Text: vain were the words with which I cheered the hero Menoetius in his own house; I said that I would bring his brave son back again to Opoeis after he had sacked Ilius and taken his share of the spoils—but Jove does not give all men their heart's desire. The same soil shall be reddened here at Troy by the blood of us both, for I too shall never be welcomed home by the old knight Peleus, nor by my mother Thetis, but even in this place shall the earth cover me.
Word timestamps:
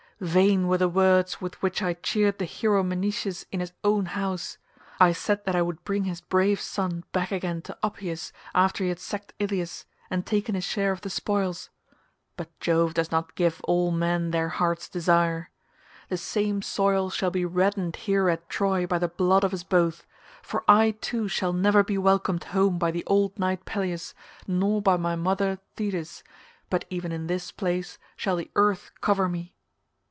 vain 0.23 0.67
were 0.67 0.77
the 0.77 0.87
words 0.87 1.41
with 1.41 1.59
which 1.63 1.81
I 1.81 1.93
cheered 1.95 2.37
the 2.37 2.45
hero 2.45 2.83
Menoetius 2.83 3.45
in 3.51 3.59
his 3.59 3.73
own 3.83 4.05
house; 4.05 4.59
I 4.99 5.13
said 5.13 5.45
that 5.45 5.55
I 5.55 5.63
would 5.63 5.83
bring 5.83 6.03
his 6.03 6.21
brave 6.21 6.59
son 6.61 7.03
back 7.11 7.31
again 7.31 7.63
to 7.63 7.77
Opoeis 7.83 8.31
after 8.53 8.83
he 8.83 8.89
had 8.89 8.99
sacked 8.99 9.33
Ilius 9.39 9.85
and 10.11 10.23
taken 10.23 10.53
his 10.53 10.63
share 10.63 10.91
of 10.91 11.01
the 11.01 11.09
spoils—but 11.09 12.59
Jove 12.59 12.93
does 12.93 13.09
not 13.09 13.33
give 13.33 13.61
all 13.63 13.89
men 13.89 14.29
their 14.29 14.49
heart's 14.49 14.87
desire. 14.87 15.49
The 16.09 16.17
same 16.17 16.61
soil 16.61 17.09
shall 17.09 17.31
be 17.31 17.43
reddened 17.43 17.95
here 17.95 18.29
at 18.29 18.47
Troy 18.47 18.85
by 18.85 18.99
the 18.99 19.07
blood 19.09 19.43
of 19.43 19.55
us 19.55 19.63
both, 19.63 20.05
for 20.43 20.63
I 20.67 20.91
too 21.01 21.27
shall 21.29 21.51
never 21.51 21.83
be 21.83 21.97
welcomed 21.97 22.43
home 22.43 22.77
by 22.77 22.91
the 22.91 23.03
old 23.07 23.39
knight 23.39 23.65
Peleus, 23.65 24.13
nor 24.45 24.83
by 24.83 24.97
my 24.97 25.15
mother 25.15 25.57
Thetis, 25.75 26.21
but 26.69 26.85
even 26.91 27.11
in 27.11 27.25
this 27.25 27.51
place 27.51 27.97
shall 28.15 28.35
the 28.35 28.51
earth 28.55 28.91
cover 29.01 29.27
me. 29.27 29.55